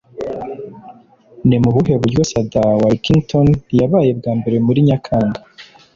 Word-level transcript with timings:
Ni 1.47 1.57
mu 1.63 1.69
buhe 1.75 1.93
buryo 2.01 2.21
Sada 2.31 2.63
Walkington 2.81 3.47
yabaye 3.79 4.11
bwa 4.19 4.31
mbere 4.39 4.57
muri 4.65 4.79
Nyakanga 4.87 5.39